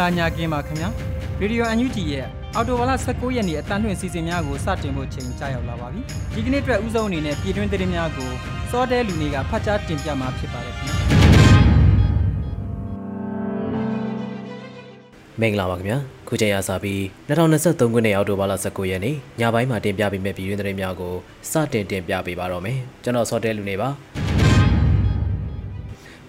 [0.00, 0.88] ဂလာညကင်းပါခင်ဗျာ
[1.40, 6.00] ရေဒီယိုအန်ယူဂျီရဲ့အော်တိုဝါလာ16ရက်နေ့အတန်းလွှင့်စီစဉ်များကိုစတင်ဖို့ချိန်ကြာရောက်လာပါပြီ
[6.34, 8.30] ဒီကနေ့အတွက်ဥဆုံးအနေနဲ့ပြည်တွင်းသတင်းများကို
[8.70, 10.94] စောတဲလူနေကဖတ်ကြားတင်ပြမှာဖြစ်ပါတယ်ခင်ဗျာ
[15.40, 21.14] မင်္ဂလာပါခင်ဗျာခုချိန်ရစပြီး2023ခုနှစ်အောက်တိုဘာလ19ရက်နေ့ညပိုင်းမှာတင်ပြပေးမယ့်ပြည်တွင်းသတင်းများကို
[21.50, 23.88] စတင်တင်ပြပေးပါတော့မယ်ကျွန်တော်စောတဲလူနေပါ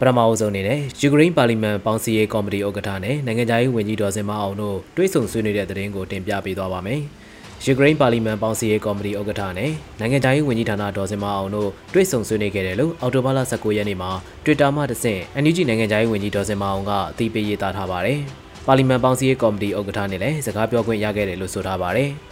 [0.04, 7.02] ပထမအဆုံးအနေနဲ့ယူကရိန်းပါလီမန်ပေါင်းစည်းရေးကော်မတီဥက္ကဋ္ဌနဲ့နိုင်ငံခြားရေးဝန်ကြီးဒေါ်စင်မအောင်တို့တွဲဆုံဆွေးနွေးတဲ့သတင်းကိုတင်ပြပေးသွားပါမယ်။
[7.66, 14.12] ယူကရိန်းပါလီမန်ပေါင်းစည်းရေးကော်မတီဥက္ကဋ္ဌနဲ့နိုင်ငံခြားရေးဝန်ကြီးဌာနဒေါ်စင်မအောင်တို့တွဲဆုံဆွေးနွေးခဲ့တယ်လို့အော်တိုဘာလ19ရက်နေ့မှာ
[14.44, 18.20] Twitter မှာတဆင့် NUG နိုင်ငံခြားရေးဝန်ကြီးဒေါ်စင်မအောင်ကအသိပေးရေးသားထားပါတယ်။
[18.68, 22.12] ပါလီမန်ပေါင်းစည်းရေးကော်မတီဥက္ကဋ္ဌနဲ့လည်းစကားပြောခွင့်ရခဲ့တယ်လို့ဆိုထားပါတယ်။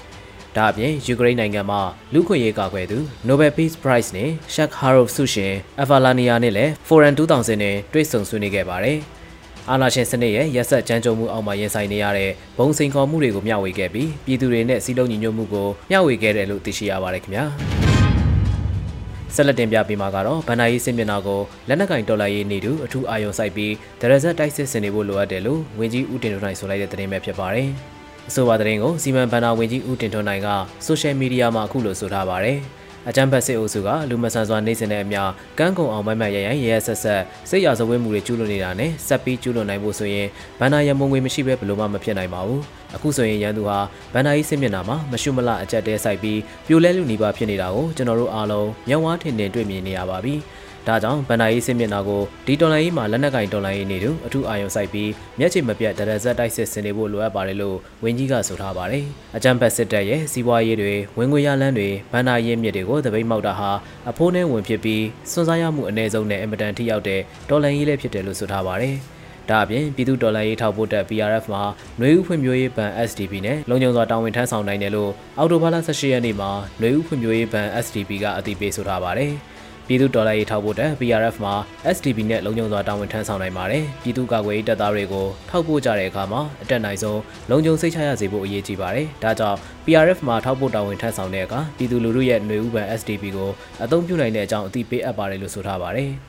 [0.57, 1.81] ဒါအပြင်ယူကရိန်းနိုင်ငံမှာ
[2.13, 2.97] လူခွင့်ရေးကာကွယ်သူ
[3.27, 8.97] Nobel Peace Prize နဲ့ Shak Harov ဆုရှင် Avalania နဲ့လည်း Forum 2000နဲ့တွေ့ဆုံဆွေးနွေးခဲ့ပါတယ်။
[9.69, 17.45] အာနာရှင်စနစ်ရဲ့ရက်ဆက်ကြမ်းကြုတ်မှုအောက်မှာရင်ဆိုင်နေရတဲ့ဘုံစိန်ခေါ်မှုတွေကိုမျှဝေခဲ့ပြီးပြည်သူတွေနဲ့စီးလုံးညီညွတ်မှုကိုမျှဝေခဲ့တယ်လို့သိရှိရပါတယ်ခင်ဗျာ။
[19.35, 27.69] ဆက်လက်တင်ပြပေးမှာကတော့ဗန်နာယီစစ်မျက်နှာကိုလက်နက်ကင်တော်လိုင်းရေးနေတူအထူးအာရုံစိုက်ပြီးဒရဇက်တိုက်စစ်ဆင်နေဖို့လိုအပ်တယ်လို့ဝင်းကြီးဦးတင်ထွန်းနိုင်ဆိုလိုက်တဲ့သတင်းပဲဖြစ်ပါတယ်။
[28.29, 30.47] အဆိုပါသတင်းကိုစီမံဘဏ္ဍာဝန်ကြီးဦးတင်ထွန်းနိုင်က
[30.85, 32.57] ဆိုရှယ်မီဒီယာမှာအခုလိုဆိုထားပါတယ်။
[33.09, 35.21] အကြမ်းဖက်စစ်အုပ်စုကလူမဆန်စွာနေစဉ်တဲ့အမျှ
[35.59, 40.27] ကန်းကုံအောင်မိုက်မိုက်ရရရဲရဲဆက်ဆက်စိတ်ရဇဝဲမှုတွေကျူးလွန်နေတာနဲ့ဆက်ပြီးကျူးလွန်နိုင်ဖို့ဆိုရင်
[40.59, 42.61] ဘန္နာရမုံငွေမရှိဘဲဘလို့မှမဖြစ်နိုင်ပါဘူး။
[42.95, 43.79] အခုဆိုရင်ရန်သူဟာ
[44.13, 50.35] ဘန္နာကြီးစစ်မျက်နှာမှာမရှုမလအကြက်တဲဆိုင်ပြီးပြိုလဲလူနေပါဖြစ်နေတာကိုကျွန်တော်တို့အားလုံးမျက်ဝါးထင်ထင်တွေ့မြင်နေရပါပြီ။
[50.86, 59.04] ဒါကြောင့်ဗန်နာရေးစစ်မျက်နှာကိုဒီတော်လိုင်းရေးမှာလက်နက်ကင်တော်လိုင်းရေးနေသူအထူးအာရုံစိုက်ပြီးမျက်ခြေမပြတ်ဒရဇက်တိုက်စစ်ဆင်နေဖို့လိုအပ်ပါတယ်လို့ဝင်းကြီးကဆိုထားပါတယ်။
[59.36, 63.70] အကြံဖက်စစ်တပ်ရဲ့စီးပွားရေးတွေဝင်ငွေရလန်းတွေဗန်နာရေးမြစ်တွေကိုတပိတ်မောက်တာဟာ
[64.10, 68.96] အဖိုးနဲ့ဝင်ဖြစ်ပြီးစွန့်စားရမှုအ ਨੇ ဆုံးနဲ့အင်မတန်ထိရောက်တဲ့တော်လိုင်းရေးလည်းဖြစ်တယ်လို့ဆိုထားပါတယ်။
[69.50, 71.62] ဒါအပြင်ပြည်သူဒေါ်လာရေးထောက်ပို့တဲ့ PRF မှာ
[71.98, 79.32] ຫນွေဥဖွံ့ဖြိုးရေးဘဏ် SDP နဲ့လုံခြုံစွာတာဝန်ထမ်းဆောင်နိုင်တယ်လို့အော်တိုဘာလ18ရက်နေ့မှာຫນွေဥဖွံ့ဖြိုးရေးဘဏ် SDP ကအသိပေးဆိုထားပါတယ်။
[79.91, 81.53] ပြည်သူဒေါ်လာရေးထောက်ပို့တဲ့ PRF မှာ
[81.95, 87.19] STB နဲ့လုံခြုံစွာတာဝန်ထမ်းဆောင်နိုင်ပါတယ်။ပြည်သူ့ကာကွယ်ရေးတပ်သားတွေကိုထောက်ပို့ကြတဲ့အခါမှာအတက်နိုင်ဆုံး
[87.49, 93.49] လုံခြုံစိတ်ချရစေဖို့အရေးကြီးပါတယ်။ဒါကြောင့် PRF မှာထောက်ပို့တာဝန်ထမ်းဆောင်တဲ့အခါပြည်သူလူထုရဲ့ຫນွေဥပံ STB ကို
[93.83, 96.09] အသုံးပြုနိုင်တဲ့အကြောင်းအသိပေးအပ်ပါတယ်လို့ဆိုထားပါတယ်။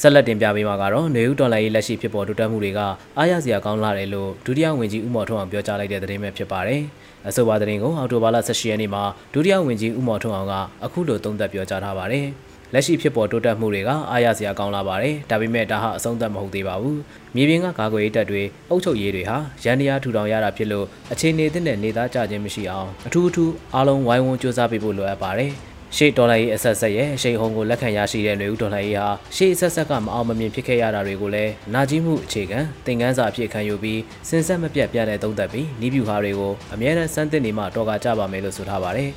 [0.00, 2.80] ဆက်လက်တင်ပြပေးမှာကတော့နေဦးဒေါ်လာရေးလက်ရှိဖြစ်ပေါ်တိုးတက်မှုတွေက
[3.18, 6.82] အားရစရာကောင်းလာတယ်လို့ဒုတိယဝန်ကြီးဦးမော်ထွန်းအောင်ပြောကြားလိုက်တဲ့သတင်းပဲဖြစ်ပါတယ်။
[7.28, 9.02] အဆိုပါသတင်းကိုအော်တိုဘာလ18ရက်နေ့မှာ
[9.32, 12.26] ဒုတိယဝန်ကြီးဦးမော်ထွန်းအောင်ကအခုလိုသုံးသပ်ပြောကြားထားပါတယ်။
[12.74, 16.96] လက်ရှိဖြစ်ပေါ်တိုးတက်မှုတွေကအားရစရာကောင်းလာပါတယ်။ဒါပေမဲ့ဒါဟာအဆုံးသတ်မဟုတ်သေးပါဘူး။
[17.34, 25.52] မြေပြင်ကကာကွယ်ရေးတပ်တွေအုပ်ချုပ်ရေးတွေဟာရန်တရားထူထောင်ရတာဖြစ်လို့အခြေအနေသင့်တဲ့နေသားကြခြင်းမရှိအောင်အထူးအထူးအားလုံးဝိုင်းဝန်းစူးစမ်းပေးဖို့လိုအပ်ပါတယ်။
[25.96, 39.10] ရှေ့ဒေါ်လာရေးအဆက်ဆက်ရဲ့အရှိန်ဟုန်ကိုလက်ခံရရှိတဲ့ຫນွေဦးဒေါ်လာရေးဟာရှေ့အဆက်ဆက်ကမအောင်မမြင်ဖြစ်ခဲ့ရတာတွေကိုလည်းနာကြီးမှုအခြေခံသင်ခန်းစာအဖြစ်ခံယူပြီးစဉ်ဆက်မပြတ်ပြတဲ့သုံးသက်ပြီးဤပြူဟာတွေကိုအမြဲတမ်းစမ်းသစ်နေမှတော်ကကြပါမယ်လို့ဆိုထားပါတယ်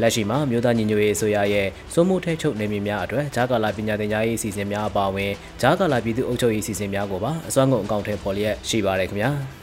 [0.00, 5.32] လက်ရှိမှာမြို့သားညီညွတ်ရေးအစိုးရရဲ့စိုးမိုးထဲချုပ်နေမည်များအတွက်ဂျာကာလာပညာသင်ကြားရေးအစီအစဉ်များအပါအဝင်
[5.62, 9.32] ဂျာကာလာပြည်သူ့အုပ်ချုပ်ရေးအစီအစဉ်များကိုပါအစွမ်းကုန်အကောင့်ထဲပေါ်လျက်ရှိပါတယ်ခင်ဗျာ။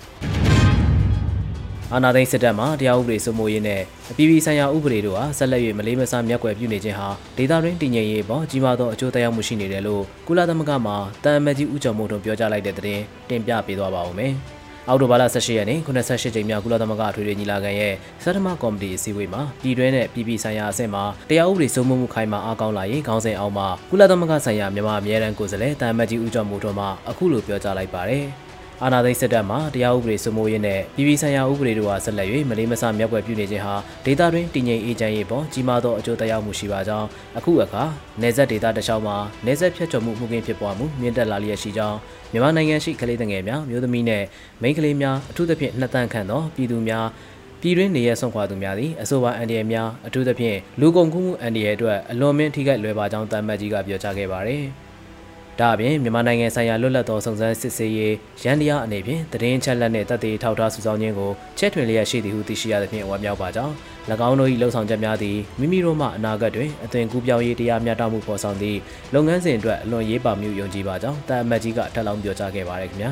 [1.93, 3.81] အာဏာသိမ်းစစ်တပ်မှတရားဥပဒေစိုးမိုးရေးနဲ့
[4.11, 7.07] အပြည်ပြည်ဆိုင်ရာဥပဒေတို့ဟာဆက်လက်၍မလေးမစားမျက်ကွယ်ပြုနေခြင်းဟာ
[7.37, 10.93] ဒေသတွင်းတည်ငြိမ်ရေးပေါ်ကြီးမားသောအကျိုးသက်ရောက်မှုရှိနေတယ်လို့ကုလသမဂ္ဂမှ
[11.23, 14.33] တန်အမတ်ကြီးဦးကျော်မိုးထွန်းပြောကြားလိုက်တဲ့သတင်းတင်ပြပေးသွားပါဦးမယ်။
[14.87, 17.93] အောက်တိုဘာလ18ရက်နေ့98ကြိမ်မြောက်ကုလသမဂ္ဂအထွေထွေညီလာခံရဲ့
[18.23, 28.25] စက်တမကော်မတီအစည်းအဝေးမှာပြည်တွင်းနဲ့ပြည်ပဆိုင်ရာအဆင့်မှာတရားဥပဒေစိုးမိုးမှုခိုင်မာအားကောင်းလာရေးခေါင်းစဉ်အောက်မှာကုလသမဂ္ဂဆိုင်ရာမြန်မာအမြဲတမ်းကိုယ်စားလှယ်တာမတ်ကြီးဦးကျော်မိုးထွန်းမှအခုလိုပြောကြားလိုက်ပါတယ်။
[28.83, 37.83] အာဏာသိမ်းစစ်တပ်မှတရားဥပဒေစိုးမိုးရေးနဲ့ပြည်ပဆိုင်ရာဥပဒေတို့အားဆက်လက်၍မလေးမဆမျက်ွယ်ပြုနေခြင်းဟာဒေသတွင်းတည်ငြိမ်အေးချမ်းရေးပေါ်ကြီးမားသောအကျိုးသက်ရောက်မှုရှိပါကြောင်းအခုအခါ
[38.21, 39.15] နေဆက်ဒေသတခြားမှာ
[39.45, 41.97] နေဆက်ဖြတ်ကျော်မှုမှုကင်းဖြစ်ပွားမှုမြင့်တက်လာလျက်ရှိကြောင်း
[42.31, 44.23] မြန်မာနိုင်ငံရှိကလေးငယ်များမျိုးသမီးနဲ့
[44.61, 47.05] မိန်းကလေးများအထူးသဖြင့်နှစ်တန်းခန့်သောပြည်သူများ
[47.61, 54.65] ပြည်တွင်းနေရဆုံးခွာသူများသည်အဆိုပါအန်ဒီယယ်များအထူးသဖြင့်လူကုန်ကူးမှုအန်ဒီယယ်အတွက်အလွန်မင်းထိခိုက်လွယ်ပါကြောင်းတမ်မတ်ကြီးကပြောကြားခဲ့ပါတယ်။
[55.59, 63.73] ဒါအပြင်မြန်မာနိုင်ငံဆိုင်ရာလွတ်လပ်သောစုံစမ်းစစ်ဆေးရေးရန်တရားအနေဖြင့်တည်င်းချက်လက်နှင့်တပ်သေးထောက်ထားစုဆောင်းခြင်းကိုချက်ထွင်လျက်ရှိသည်ဟုသိရှိရသဖြင့်ဝမ်းမြောက်ပါကြောင်း၎
[64.27, 68.79] င်းတို့၏လှုံ့ဆော်ချက်များသည်မိမိတို့မှအနာဂတ်တွင်အသွင်ကူးပြောင်းရေးတရားမျှတမှုပေါ်ဆောင်သည့်
[69.13, 73.11] လုပ်ငန်းစဉ်အတွက်အလွန်ရေးပါမှုယုံကြည်ပါကြောင်းတာအမတ်ကြီးကထပ်လောင်းပြောကြားခဲ့ပါရခင်ဗျာ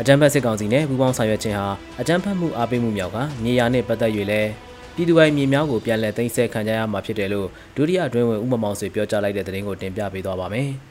[0.00, 1.68] အကြံဖတ်စစ်ကောင်စီနဲ့ပူးပေါင်းဆောင်ရွက်ခြင်းဟာ
[2.00, 4.50] အကြံဖတ်မှုအားပေးမှုမြောက်ကမြေယာနှင့်ပတ်သက်၍လည်း
[5.00, 10.68] ပြည်သူပိုင်မြေများကိုပြန်လည်သိမ်းဆည်းခံကြရမှာဖြစ်တယ်လို့ဒုတိယအတွင်းဝင်ဦးမမောင်ဆွေပြောကြားလိုက်တဲ့သတင်းကိုတင်ပြပေးသွားပါမယ်။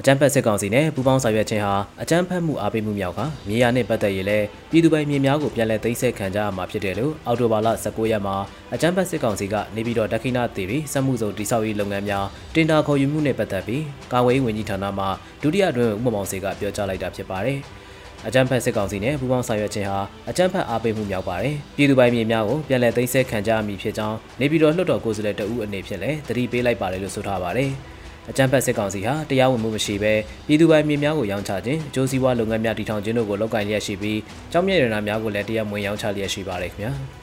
[0.00, 8.36] အကြမ်းဖက်စစ်ကောင်စီနဲ့ပူးပေါင်းဆောင်ရွက်ခြင်းဟာအကြမ်းဖက်မှုအားပေးမှုမြောက်ကမြေယာနဲ့ပတ်သက်ရင်လည်းပြည်သူပိုင်မြေများကိုပြန်လည်သိမ်းဆည်းခံကြရမှာဖြစ်တယ်လို့အော်တိုဘာလ19ရက်မှာ
[8.74, 15.06] အကြမ်းဖက်စစ်ကောင်စီကနေပြည်တော်ဒက္ခိဏတီဗီစက်မှုစုံတိစောက်ရေးလုပ်ငန်းများတင်တာခေါ်ယူမှုနဲ့ပတ်သက်ပြီးကာဝေးဝန်ကြီးဌာနမှ
[15.42, 17.60] ဒုတိယအတွင်းဦးမမောင်စေကပြောကြားလိုက်တာဖြစ်ပါတယ်။
[18.26, 20.00] အကြမ်းဖက်စစ်ကောင်စီနဲ့ပူးပေါင်းဆောင်ရွက်ခြင်းဟာ
[20.30, 27.70] အကြမ်းဖက်အားပေးမှုမြောက်ပါတယ်။ပြည်သူပိုင်မြေများကိုပြန်လည်သိမ်းဆည်းခံကြရမည်ဖြစ်ကြောင်းနေပြည်တော်လွှတ်တော်ကိုယ်စားလှယ်တအူးအနေဖြင့်လည်းတတိပေးလိုက်ပါတယ်လို့ဆိုထားပါတယ်။
[28.30, 30.12] အကြမ်းဖက်စစ်ကောင်စီဟာတရားဝင်မှုမရှိဘဲ
[30.46, 34.18] ပြည်သူပိုင်မြေများကိုရောင်းချခြင်းအကျိုးစီးပွားလုပ်ငန်းများတည်ထောင်ခြင်းတို့ကိုလုပ်ကိုင်လျက်ရှိပြီး
[34.52, 37.19] ကြောင်းမြရနာများကိုလည်းတရားမဝင်ရောင်းချလျက်ရှိပါတယ်ခင်ဗျာ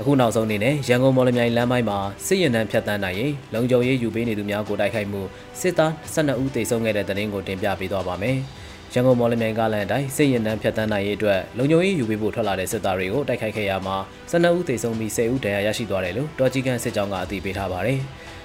[0.00, 5.22] အခုနောက်ဆုံးအနေနဲ့ရန်ကုန်မော်လမြိုင်လမ်းပိုင်းမှာစစ်ရင်နှံဖြတ်တန်းနိုင်ရင်လုံခြုံရေးယူပေးနေသူများကိုတိုက်ခိုက်မှု
[5.60, 8.36] စစ်သား12ဦးသေဆုံးခဲ့တဲ့တဲ့တင်ကိုတင်ပြပေးသွားပါမယ်။
[8.94, 13.96] ရန်ကုန်မော်လမြိုင်ကားလန်အတိုင်းစစ်ရင်နှံဖြတ်တန်းနိုင်ရေးအတွက်လုံခြုံရေးယူပေးဖို့ထွက်လာတဲ့စစ်သားတွေကိုတိုက်ခိုက်ခဲ့ရမှာ
[14.30, 17.88] 12ဦးသေဆုံးပြီး10ဦးဒဏ်ရာရရှိသွားတယ်လို့တော်ကြီးကန်စစ်ကြောင်းကအသိပေးထားပါတ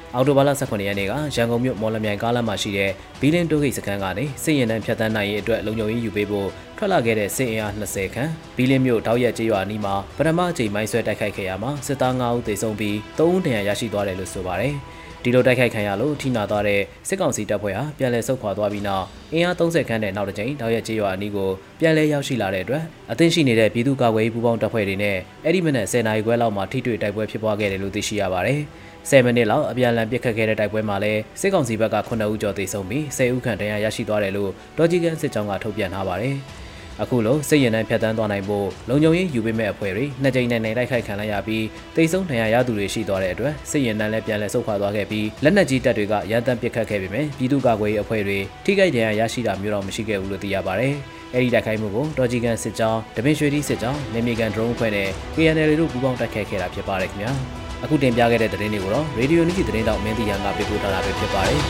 [0.10, 14.76] ယ်။အော်တိုဘာလ18ရက်နေ့ကရန်ကုန်မြို့မော်လမြိုင်ကားလမ်းမှာရှိတဲ့ဘီလင်းတိုးဂိတ်စခန်းကနေစစ်ရင်နှံဖြတ်တန်းနိုင်ရေးအတွက်လုံခြုံရေးယူပေးဖို့ထွက်လာခဲ့တဲ့စစ်အင်အား20ခန်းဘီလင်းမြို့တောက်ရက်ကျေးရွာနီးမှာပထမအကြိမ်မိုင်းဆွဲတိုက်ခိုက်ခဲ့ရမှာစစ်သား9ဦးသေဆုံးပြီး3ဦးဒဏ်ရာရရှိသွားတယ်လို့ဆိုပါတယ်။
[15.24, 28.62] ဒီလိုတိုက်ခိုက်ခံရလို့ထိနာသွားတဲ့စစ်ကောင်စီတပ်ဖွဲ့ဟာပြန်လည်ဆုတ်ခွာသွားပြီးနောက်အင်အား30ခန်းနဲ့နောက်တစ်ကြိမ်တောက်ရက်ကျေးရွာအနီးကိုပြန်လည်ရောက်ရှိလာတဲ့အတွက်အသင်းရှိနေတဲ့ပြည်သူ့ကာကွယ်ရေးပူးပေါင်းတပ်ဖွဲ့တွေနဲ့အဲ့ဒီမနက်10နာရီခွဲလောက်မှာထိတွေ့တိုက်ပွဲဖြစ်ပွားခဲ့တယ်လို့သိရှိရပါတယ်။
[29.10, 36.38] 10မိနစ်လောက်အပြန်အလှန်ပစ်ခတ်ခဲ့တဲ့တိုက်ပွဲမှာလည်းစစ်ကောင်စီဘက်က9ဦးကျော်သေဆုံးပြီး10ဦးခန့်ဒဏ်ရာရရှိသွားတယ်လို့ဒေါ်ဂျီကန်စစ်ကြောင်းကထုတ်ပြန်ထားပါတယ်။
[37.02, 41.66] အခုလိုစစ်ရင်နှံဖြတ်တန်းသွားနိုင်ဖို့လုံခြုံရေးယူပေးမဲ့အဖွဲ့တွေနှစ်ကြိမ်နဲ့နေတိုက်ခိုက်ခံလိုက်ရပြီး
[41.96, 50.94] တိတ်ဆုံးဒဏ်ရာရသူတွေရှိသွားတဲ့အတွက်စစ်ရင်နှံလည်းပြန်လည်ဆုတ်ခွာသွားခဲ့ပြီးလက်နက်ကြီးတပ်တွေကရန်တမ်းပစ်ခတ်ခဲ့ပေမဲ့ပြည်သူ့ကာကွယ်ရေးအဖွဲ့တွေထိခိုက်ဒဏ်ရာရရှိတာမျိုးတော့မရှိခဲ့ဘူးလို့သိရပါတယ်။
[51.34, 57.34] အဲဒီတိုက်ခိုက်မှုကိုတော်ဂျီကန်စစ်ကြောင်းတပင်ရွှေတီစစ်ကြောင်းနေမီကန်ဒရုန်းအဖွဲ့နဲ့ KNL တို့ပူးပေါင်းတိုက်ခိုက်ခဲ့တာဖြစ်ပါတယ်ခင်ဗျာ။
[57.84, 61.60] အခုတင်ပြခဲ့တဲ့သတင်းတွေကိုတော့ Radio Unity သတင်းတောက်မင်းတီရန်ကပေးပို့ထားတာပဲဖြစ်ပါတယ်။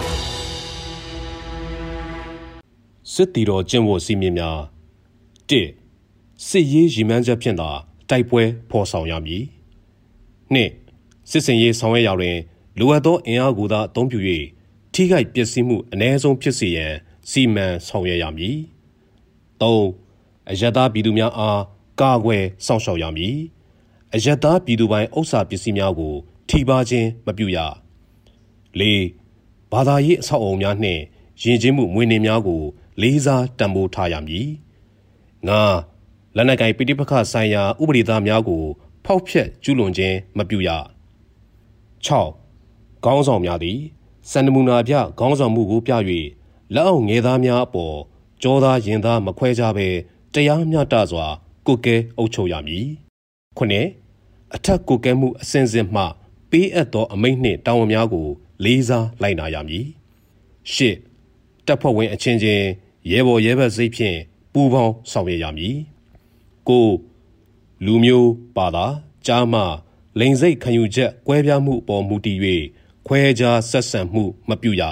[3.14, 4.58] စစ်တီတော်ကျင့်ဝတ်စည်းမျဉ်းများ
[5.50, 5.54] 1
[6.48, 7.70] စစ်ရေးရည်မှန်းချက်ဖြင့်သာ
[8.10, 9.44] တိုက်ပွဲဖော်ဆောင်ရမည်
[10.54, 12.38] 2စစ်စင်ရေးဆောင်ရွက်ရာတွင်
[12.80, 14.20] လိုအပ်သောအင်အားကိုသာအသုံးပြု၍
[14.94, 16.94] ထိခိုက်ပျက်စီးမှုအ ਨੇ ဆုံးဖြစ်စေရန်
[17.30, 18.58] စီမံဆောင်ရွက်ရမည်
[19.62, 21.60] 3အယက်သားပြည်သူများအား
[22.02, 23.36] ကာကွယ်စောင့်ရှောက်ရမည်
[24.16, 26.14] အယက်သားပြည်သူပိုင်ဥစ္စာပစ္စည်းများကို
[26.50, 27.58] ထိပါခြင်းမပြုရ
[28.80, 28.84] ၄
[29.72, 31.02] ဘာသာရေးအဆောက်အအုံများနှင့်
[31.44, 32.62] ယဉ်ကျေးမှုမွေးနေ့များကို
[33.02, 34.50] လေးစားတံပိုးထားရမည်
[35.48, 35.62] ငါ
[36.36, 38.64] လက်နက်ကိုင်ပိဋိပခဆိုင်ရာဥပဒေသားများကို
[39.06, 40.70] ဖောက်ဖျက်ကျူးလွန်ခြင်းမပြုရ
[42.06, 43.80] 6ခေါင်းဆောင်များသည်
[44.32, 45.94] စန္ဒမူနာပြခေါင်းဆောင်မှုကိုပြ၍
[46.74, 47.96] လက်အောက်ငယ်သားများအပေါ်
[48.42, 49.88] ကြောသားရင်သားမခွဲကြဘဲ
[50.34, 51.28] တရားမျှတစွာ
[51.68, 53.09] ကုကဲအုပ်ချုပ်ရမည်
[53.58, 53.88] ခုနှစ်
[54.56, 56.04] အထက်ကုကဲမှုအစဉ်စဉ်မှ
[56.50, 58.28] ပေးအပ်သောအမိန့်နှင့်တာဝန်များကို
[58.64, 59.88] လေးစားလိုက်နာရမည်
[60.74, 60.96] ရှစ်
[61.66, 62.66] တပ်ဖွဲ့ဝင်အချင်းချင်း
[63.12, 64.18] ရဲဘော်ရဲဘက်စိတ်ဖြင့်
[64.54, 65.78] ပူးပေါင်းဆောင်ရွက်ရမည်
[66.68, 66.88] ကို
[67.86, 68.86] လူမျိုးပါတာ
[69.26, 69.62] ကြားမှ
[70.20, 72.38] လိန်စိတ်ခံယူချက်ကွဲပြားမှုအပေါ်မူတည်၍
[73.08, 74.84] ခွဲခြားဆက်ဆံမှုမပြုရ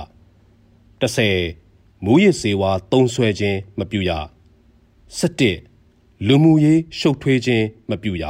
[1.01, 4.11] 30မူရစ်စေဝါတုံးဆွဲခြင်းမပြုရ
[5.17, 5.66] 17
[6.25, 8.25] လူမှုရေးရှုပ်ထွေးခြင်းမပြုရ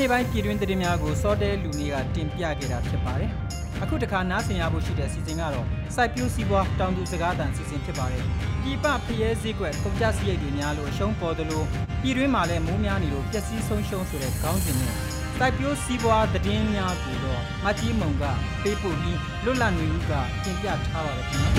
[0.00, 3.30] နေပိုင်းပြည်တွင်းသတင်းများကိုစောတဲလူနေကတင်ပြခဲ့တာဖြစ်ပါတယ်။
[3.82, 8.24] အခုတခါနားဆင်ရဖို့ရှိတဲ့စီစဉ်ကတော့စိုက်ပျိုးစီးပွားတောင်သူစကားသံစီစဉ်ဖြစ်ပါတယ်။
[8.64, 11.62] ဒီပဖျဲစည်းကွက်ကုန်ကြစရိတ်တွေများလို့ရှုံးပေါ်သလို
[12.02, 18.24] ပြည်တွင်းမှာလည်းမိုးများနေလို့ပျက်စီးဆုံးရှုံးဆိုတဲ့ခေါင်းစဉ်နဲ့ စိုက်ပျိုးစီးပွားသတင်းများကိုတော့မကြီးမုံက
[18.62, 20.12] ပေးပို့ပြီးလွတ်လပ်နေဦးက
[20.44, 21.50] တင်ပြထားပါတယ်ခင်ဗျာ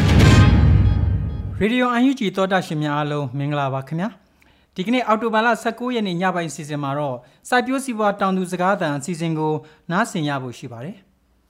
[1.62, 4.10] ။Radio UNG သောတာရှင်များအားလုံးမင်္ဂလာပါခင်ဗျာ။
[4.76, 7.18] ဒီကနေ့အောက်တိုဘာလ19ရက်နေ့ညပိုင်းစီစဉ်မှာတော့
[7.50, 9.54] စိုက်ပျိုးစီးပွားတောင်သူစကားသံအစီအစဉ်ကို
[9.92, 10.98] နားဆင်ရဖို့ရှိပါတယ်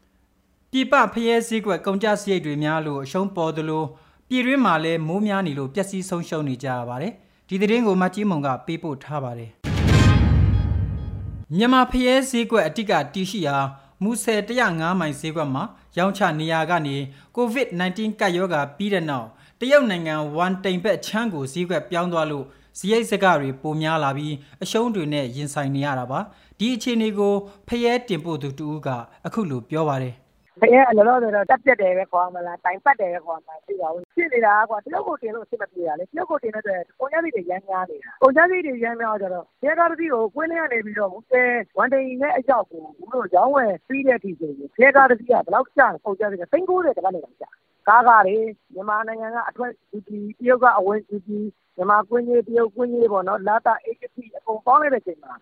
[0.71, 3.83] ။ပြပဖျဲစည်းကွက်ကုန်ကြစရိတ်တွေများလို့အရှုံးပေါ်သလို
[4.29, 7.13] ပြည်တွင်းမှာလည်းမိုးများနေလို့ပျက်စီးဆုံးရှုံးနေကြရပါတယ်။
[7.49, 9.51] ဒီသတင်းကိုမကြီးမုံကပေးပို့ထားပါတယ်။
[11.57, 13.57] မြန်မာဖျဲစည်းကွက်အတိကတီရှိရာ
[14.03, 15.63] မူဆယ်105မိုင်ဈေးကွက်မှာ
[15.97, 16.95] ရောင်းချနေရာကနေ
[17.37, 19.27] COVID-19 ကပ်ရောဂါပြီးတဲ့နောက်
[19.59, 22.45] တရုတ်နိုင်ငံဝမ်တိန်ဘက်ချမ်းကိုဈေးကွက်ပြောင်းသွားလို့
[22.79, 26.19] ဇရိတ်စကားတွေပိုများလာပြီးအရှုံးတွေနဲ့ရင်ဆိုင်နေရတာပါ
[26.59, 27.33] ဒီအခြေအနေကို
[27.67, 28.87] ဖျဲတင်ပို့သူတူက
[29.25, 30.22] အခုလိုပြောပါတယ်ဖ
[30.61, 41.43] ရဲအလောလောဆယ်တော့တက်ပြက်တယ်ပဲ ခေါ်မလား တိုင်ပတ်တယ်ပဲ ခေါ်မှာသိပါဘူး ဖြစ်နေတာကွာတရုတ်ကိုတင်လို့အစ်မပြေတာလေ တရုတ်ကိုတင်တဲ့အတွက် ကုန်ကျစရိတ်တွေရမ်းများနေတာ ကုန်ကျစရိတ်တွေရမ်းများကြတော့ ရဲကားတစ်စီးကို ကွင်းထဲကနေပြီးတော့ဘူးအဲ
[41.77, 47.45] ဝန်တိန်နဲ့အကြောက်ကိုဘူးတို့ ရောင်းဝယ်ပြီးတဲ့အထိဆိုရင် ရဲကားတစ်စီးက ဘယ်လောက်ကျကုန်ကျစရိတ်က390တပတ်လောက်ကျ
[47.87, 48.37] ကားကားတွေ
[48.73, 51.17] မြန်မာနိုင်ငံက အထွက်ဒီတရုတ်က အဝင်ဒီ
[51.75, 55.33] မြန်မာကွင်းကြီးတရုတ်ကွင်းကြီးပေါ့နော်လာတာ HT အကုန်ပေါင်းလိုက်တဲ့အချိန်မှာ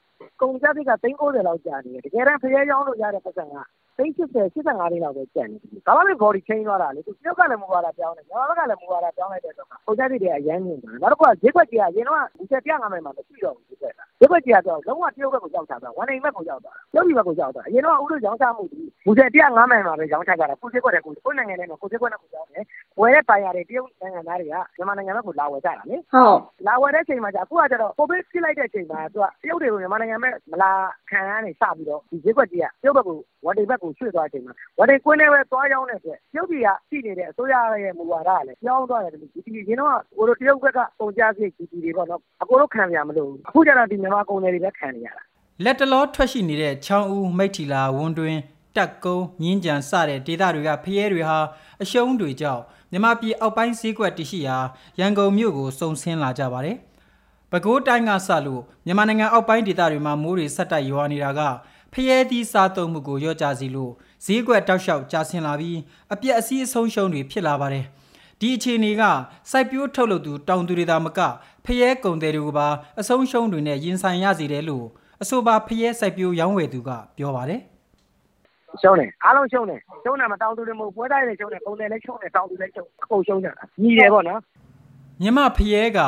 [0.41, 3.55] ကုန်ကျစရိတ်က390လောက်ကျနေတယ် တကယ်တမ်း ဖရဲရောင်းလို့ရတဲ့ပတ်စံက
[4.01, 22.63] သိန်း80 85လေးလောက်ပဲကျန်နေတယ်။ဒါမှမဟုတ် body change သွားတာလေ။သူတရုတ်ကလည်းမူဝါဒပြောင်းတယ်။မြန်မာဘက်ကလည်းမူဝါဒပြောင်းလိုက်တဲ့အတွက်ကုန်ကျစရိတ်တွေကအရမ်းမြင့်သွားတယ်။နောက်တစ်ခုကဈေးကွက်ကြီးကအရင်တုန်းကမူဆယ်105မိုင်မှာမရှိတော့ဘူးဈေးကွက်က။ဈေးကွက်ကြီးကတော့လုံးဝတရုတ်ဘက်ကိုရောက်သွားတာ။ဝမ်တိန်ဘက်ကိုရောက်သွားတာ။တရုတ်ပြည်ဘက်ကိုရောက်သွားတာ။အရင်တုန်းကဦးတို့ရောင်းချမှုဒီမူဆယ်105မိုင်မှာပဲရောင်းချကြတာ။ကိုယ့်ဈေးကွက်ထဲကိုကိုယ့်နိုင်ငံထဲမှာကိုယ့်ဈေးကွက်နဲ့ကိုယ်ရောင်းတယ်။
[22.99, 30.71] ဝယ်တဲ့ပိုင်ယာတွေတရုတ်နိုင်ငံသားတွေကမြန်မာနိုင်ငံဘက်ကိုလာဝယ်ကြတာလေ။ဟုတ်။လာဝယ်တဲ့အချိန်မှာကျအခုကကျတော့ကိုဗစ်ဖြစ်လိုက်တဲ့အချိန်မှာသူကတရုတ်တွေကိုမြန်မာနိုင်ငံဘက်မလာ
[31.09, 45.23] ခံရနေစပြီးတော့ဒီဈေးကွက်ကြီးကတရုတ်ဘက်ကိုဝမ်တိန်ဘက်ကိုရွှေ့သွားတဲ့အချိန်မှာဝမ်တိန်ကွင်းထဲပဲသွားရောင်းတဲ့အတွက်တရုတ်ပြည်ကရှိနေတဲ့အစိုးရရဲ့မူဝါဒကလည်းပြောင်းသွားတယ်ဒီဒီရင်တော့ကိုတို့တရုတ်ဘက်ကကုန်ကြစရိတ်ဒီဒီတွေပေါ့နော်အကိုတို့ခံရမလို့အခုကျတော့ဒီမြန်မာကုန်တွေပဲခံနေရတာ
[45.63, 48.37] လက်တလောထွက်ရှိနေတဲ့ချောင်းဦးမိတ်ထီလာဝန်တွင်
[48.77, 51.37] တက်ကုန်းမြင်းကြံစတဲ့ဒေသတွေကဖျဲတွေဟာ
[51.81, 54.57] အရှုံးတွေကြောင့်မြန်မာပြည်အောက်ပိုင်းဈေးကွက်တရှိရာ
[54.99, 56.77] ရန်ကုန်မြို့ကိုစုံဆင်းလာကြပါတယ်။
[57.51, 61.41] ပဲခူးတိုင်းကစလို့မြန်မာနိုင်ငံအောက်ပိုင်းဒေသတွေမှာမိုးတွေဆက်တိုက်ရွာနေတာက
[61.93, 63.91] ဖျဲသီးစားသုံးမှုကိုရော့ကျစီလို့
[64.25, 65.79] ဈေးကွက်တောက်လျှောက်ကျဆင်းလာပြီး
[66.13, 67.85] အပြက်အစည်းအဆုံးရှုံးတွေဖြစ်လာပါတယ်။
[68.39, 69.03] ဒီအခြေအနေက
[69.51, 71.19] စိုက်ပျိုးထုတ်လုပ်သူတောင်သူတွေသာမက
[71.65, 72.67] ဖျဲကုန်တယ်တွေကပါ
[72.99, 74.85] အဆုံးရှုံးတွေနဲ့ရင်ဆိုင်ရစေတယ်လို့
[75.21, 77.61] အဆိုပါဖျဲစိုက်ပျိုးရောင်းဝယ်သူကပြောပါတယ်
[78.81, 84.39] ရှုံးတယ်အားလုံးရှုံးတယ်ရှုံးတာမတောင်းသူတွေမဟုတ်ပွဲတိုင်းလည်းရှုံးတယ်ပုံတယ်လည်းရှုံးတယ်တောင်းသူလည်းရှုံးအကုန်ရှုံးကြတာညီတယ်ပေါ့နော်
[85.21, 85.99] မြမဖျဲက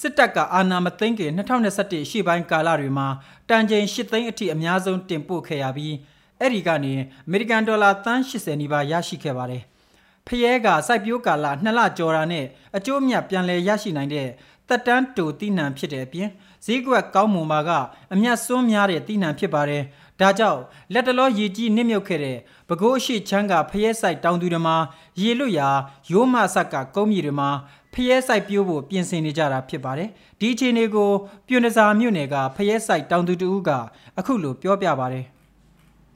[0.00, 3.06] စစ်တပ်ကအာဏာမသိမ်းခင်2021ရှေ့ပိုင်းကာလတွေမှာ
[3.48, 5.94] တန်ချိန်8သိန်းအထိအများဆုံးတင်ပို့ခဲ့ရပြီး
[6.40, 6.92] အဲ့ဒီကနေ
[7.26, 9.62] အမေရိကန်ဒေါ်လာသန်း80နီးပါးရရှိခဲ့ပါတယ်။
[10.26, 12.44] ဖျဲကစိုက်ပျိုးကာလ2လကျော်တာနဲ့
[12.76, 14.28] အကျိုးအမြတ်ပြန်လည်ရရှိနိုင်တဲ့
[14.68, 16.28] တက်တန်းတူတိနှံဖြစ်တဲ့အပြင်
[16.64, 17.70] ဈေးကွက်ကောင်းမွန်ပါက
[18.14, 19.82] အမျက်စွန်းများတဲ့တိနှံဖြစ်ပါတယ်။
[20.20, 20.60] ဒါကြောင့်
[20.92, 24.76] လက်တလောရေကြီးနစ်မြုပ်ခဲ့တဲ့ပဲခူးအရှိချမ်းကဖျဲဆိုင်တောင်သူတွေမှာ
[25.20, 25.70] ရေလွတ်ရာ
[26.10, 27.50] ရိုးမဆက်ကကုန်းမြေတွေမှာ
[27.94, 30.08] ဖျဲဆိုင်ပြိုးဖို့ပြင်ဆင်နေကြတာဖြစ်ပါတယ်။
[30.40, 31.10] ဒီအခြေအနေကို
[31.48, 33.70] ပြွန်နစာမြို့နယ်ကဖျဲဆိုင်တောင်သူတူက
[34.18, 35.24] အခုလိုပြောပြပါတယ်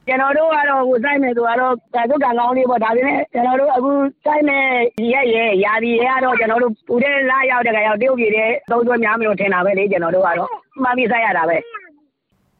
[0.07, 1.65] ကျွန်တော်တို့ကတော့ဟိုစိုက်မယ်ဆိုတော့ဒါ
[2.09, 3.91] တို့ကံကောင်းလေးပေါ့ဒါပေမဲ့ကျွန်တော်တို့အခု
[4.25, 4.65] စိုက်မယ်
[5.13, 10.49] ရက်ရဲ့ယာဒီရဲ့ကတော့ကျွန်တော်တို့ပူတဲ့လာရောက်တဲ့ကရောက်တရုတ်ပြည်တဲ့သုံးသွဲများမလို့ထင်တာပဲလေကျွန်တော်တို့ကတော့
[10.83, 11.57] မှန်ပြီးစိုက်ရတာပဲ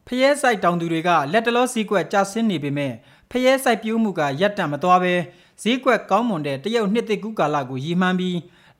[0.06, 2.92] ဖျဲစိုက်တောင်သူတွေကလက်တလောစည်းကွက်ကြာဆင်းနေပေမဲ့
[3.30, 5.14] ဖျဲစိုက်ပြူးမှုကရက်တံမသွားပဲ
[5.62, 8.36] ဈေးကွက်ကောင်းမွန်တဲ့တရုတ်နှစ်သိကူကာလကိုရည်မှန်းပြီး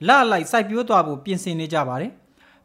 [0.07, 2.11] လလိုက်စိုက်ပြိုးသွားဖို့ပြင်ဆင်နေကြပါတယ်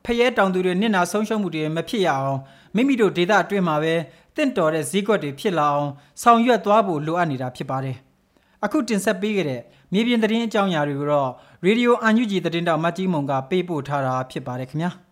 [0.04, 2.38] ဖျဲတောင်သူတွေနစ်နာဆုံးရှုံးမှုတွေမဖြစ်ရအောင်
[2.74, 3.94] မိမိတို့ဒေသအတွင်းမှာပဲ
[4.36, 5.90] တင့်တော်တဲ့ဈေးကွက်တွေဖြစ်လာအောင်
[6.22, 7.96] ဆောင်ရွက်သွားဖို့လိုအပ်နေတာဖြစ်ပါတယ်။
[8.64, 9.62] အခုတင်ဆက်ပေးခဲ့တဲ့
[9.92, 11.30] မြေပြင်သတင်းအကြောင်းအရာတွေကိုတော့
[11.66, 14.90] Radio UNG သတင်းတောက်မတ်ကြီးမုံကပေးပို့ထားတာဖြစ်ပါတယ်ခင်ဗျာ။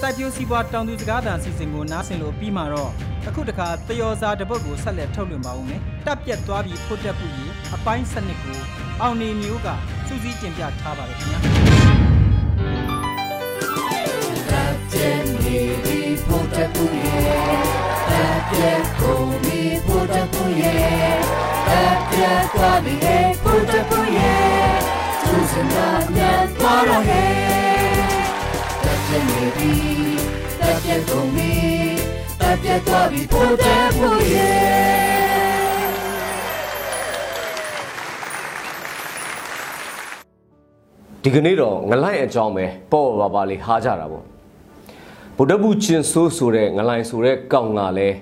[0.00, 2.92] စိုက်ပျိုးစီးပွားတောင်သူစကားသံအစီအစဉ်ကိုနားဆင်လို့ပြီးမှတော့
[3.28, 8.58] အခုတခါတယောစာတပုတ်ကိုဆက်လက်ထုတ်လွှင့်ပါဦးမယ်။တပ်ပြက်သွားပြီးဖို့တက်ဖို့ကြီးအပိုင်းစနစ်ကို
[9.02, 9.68] အောင်နေမျိုးက
[10.06, 11.40] စူးစီးတင်ပြထားပါတယ်ခင်ဗျာ
[14.50, 17.58] တပ်ပြက်နေပြီးဖို့တက်ဖို့ရဲ့
[18.10, 21.18] တပ်ပြက်ကုန်ပြီးဖို့တက်ဖို့ရဲ့
[21.68, 24.76] တပ်ပြက်သွားပြီးဖို့တက်ဖို့ရဲ့
[25.22, 27.30] စူးစမ်းတာမြတ်သွားတော့ဟဲ့
[28.84, 30.16] တပ်ပြက်နေပြီး
[30.60, 31.77] တပ်ပြက်ကုန်ပြီး
[32.48, 34.88] တပ်ပြက်သွားပြီးဖို့တက်ဖို့ရဲ့
[41.22, 44.24] ဒီကနေ့တော့ငလိုက်အကြောင်းပဲပေါ့ပါပါလေးဟားကြတာပေါ့
[45.36, 48.16] ဗုဒ္ဓဘုချင်းဆိုးဆိုတဲ့ငလိုက်ဆိုတဲ့ကောင်ကလည်း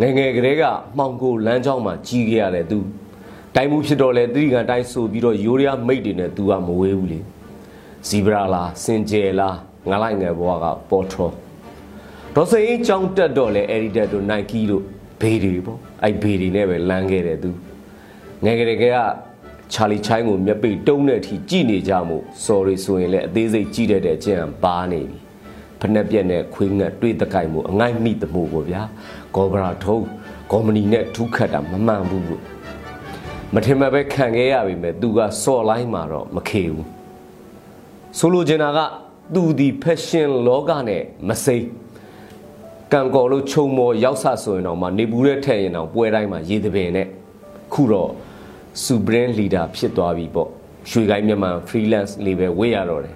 [0.00, 0.62] ငငယ်ကလေးက
[0.96, 2.78] မှောင်ကိုလမ်းကြောင်းမှာကြီးခဲ့ရတယ်သူ
[3.54, 7.20] တိုင်းမှုဖြစ်တော့လေတိရိကန်တိုင်းဆိုပြီးတော့ယိုရီးယားမိတ်တွေနဲ့သူကမဝေးဘူးလေ
[8.08, 9.56] ဇီဘရာလားစင်ဂျယ်လား
[9.90, 11.49] ငလိုက်ငယ်ဘွားကပေါ်ထရော
[12.36, 14.82] ဒေါ်စိန်ကြောင်းတက်တော့လေအဲ့ဒီတက်တို့နိုင်ကီတို့
[15.20, 17.50] ဘေးတွေပေါ့အဲ့ဘေးတွေနဲ့ပဲလမ်းခဲ့တယ်သူ
[18.44, 18.84] ငယ်ကလေးက
[19.72, 25.18] ချာလီချိုင်းကိုမျက်ပိတ်တုံးတဲ့အထိကြည်နေကြမှု sorry ဆိုရင်လည်းအသေးစိတ်ကြည့်တတ်တဲ့အကျင့်ပါနေပြီ
[25.80, 28.82] ဖက်နှက်ပြက်နဲ့ခွေးငတ်တွေးတကိုင်မှုအငိုက်မိတမှုပေါ့ဗျာ
[29.34, 30.04] ဂောဘရာထုံး
[30.50, 32.42] ဂေါမနီနဲ့ထူးခတ်တာမမှန်ဘူးဘူး
[33.54, 36.86] မထင်မှပဲခံခဲ့ရပြီမဲ့သူကစော်လိုင်းမှာတော့မခေဘူး
[38.18, 38.78] ဆိုလိုချင်တာက
[39.34, 41.66] သူဒီ fashion လောကနဲ့မစိမ့်
[42.92, 47.06] ကံကော်လို့ခြုံမော်ရောက်ဆဆိုရင်တော့မနေဘူးတဲ့ထဲရင်တော့ပွဲတိုင်းမှာရေသပင်နဲ့
[47.72, 48.10] ခုတော့
[48.84, 50.48] supreme leader ဖြစ်သွားပြီပေါ့
[50.90, 53.14] ရွှေကိုင်းမြန်မာ freelance label ဝေးရတော့တယ်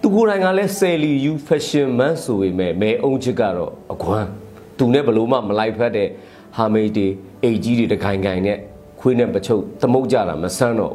[0.00, 4.28] သူကိုယ်တိုင်ကလည်းဆယ်လီ you fashion man ဆိုပေမဲ့မဲအုံချစ်ကတော့အကွမ်း
[4.78, 6.08] သူနဲ့ဘလို့မှမလိုက်ဖက်တဲ့
[6.56, 7.06] ဟာမေးတီ
[7.44, 8.58] အိတ်ကြီးတွေတခိုင်ခိုင်နဲ့
[9.00, 10.94] ခွေးနဲ့ပချုပ်သမုတ်ကြတာမဆန်းတော့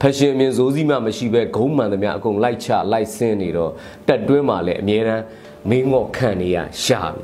[0.00, 3.70] ဖက်ရှင်အမြင်စိုးစီးမှမရှိပဲဂုံးမှန်သမျှအကုန်လိုက်ချလိုက်ဆင်းနေတော့
[4.08, 5.22] တက်တွင်းမှာလည်းအမြဲတမ်း
[5.69, 7.23] မင်းငေါ့ခံနေရရှာပြီ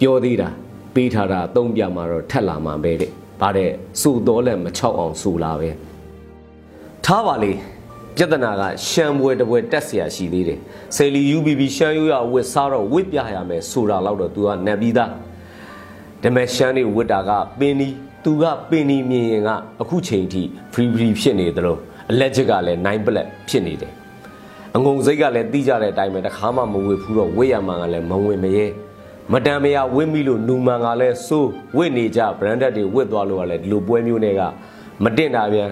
[0.00, 0.48] ပြောသေးတာ
[0.94, 3.70] ပေးထားတာသုံးပြမှာတော့ထက်လာမှာပဲတဲ့ဗါတဲ့
[4.00, 5.70] စူတော်လည်းမချောက်အောင်စူလာပဲ
[7.04, 7.52] ထားပါလေ
[8.16, 10.58] ပြဿနာကရှမ်းပွဲတပွဲတက်เสียရှိသေးတယ်
[10.96, 15.10] ဆယ်လီ UBB ရှမ်းရိုးရဝစ်စားတော့ဝစ်ပြရမယ်ဆိုတာတော့ तू ကနက်ပြီးသား
[16.22, 17.88] ဒမဲရှမ်းတွေဝစ်တာကပင်းနီ
[18.24, 21.80] သူကပင်းနီမြင်ရင်ကအခုချိန်ထိ free free ဖြစ်နေတယ်လို့
[22.10, 23.92] အလက်ချက်ကလည်း9 black ဖြစ်နေတယ်
[24.77, 28.67] အငုံစိတ်ကလည်းတီးကြတဲ့အတိုင်းပဲတခါမှမဝစ်ဘူးတော့ဝစ်ရမှန်ကလည်းမဝင်မရဲ
[29.31, 34.41] မတန်မရဝစ်မိလို့နူမန်ကလည်းစိုးဝစ်နေကြ branded တွေဝစ်သွားလို့ကလည်းဒီလိုပွဲမျိုးတွေက
[35.03, 35.71] မတင်တာပြန်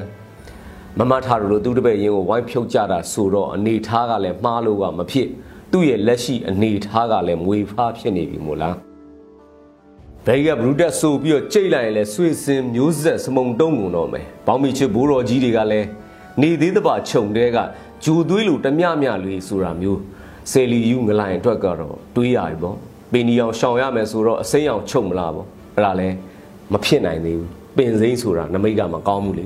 [0.97, 5.27] မမထားလို့သူတပည့်ရင်းကိုဝိုင်းဖြုတ်ကြတာဆိုတော့အနေထားကလည်းမှားလို့ကမဖြစ်
[5.71, 8.75] သူ့ရဲ့လက်ရှိအနေထားကလည်းမွေဖားဖြစ်နေပြီမို့လား
[10.25, 15.87] ဘယ်ကဘရူတက်ဆိုပြီးတော့ကြိတ်လိုက်ရင်လည်းဆွေစင်မျိုးဆက်စမုံတုံးကုန်တော့မယ်ဘောင်းမီချစ်ဘိုးတော်ကြီးတွေကလည်း
[16.41, 17.57] နေသေးတပါခြုံတဲက
[18.07, 19.99] ဂျူသွေးလိုတမျှမျှလေးဆိုတာမျိုး
[20.51, 22.77] ဆယ်လီယူငလိုင်အတွက်ကတော့တွေးရပြီပေါ့
[23.11, 26.15] ပင်ဒီအောင်ရှောင်ရမယ်ဆိုတော့အစိမ်းအောင်ချုပ်မလားပေါ့အဲ့ဒါလည်း
[26.73, 29.45] မဖြစ်နိုင်သေးဘူးပင်စိမ့်ဆိုတာနမိတ်ကမကောင်းဘူးလေ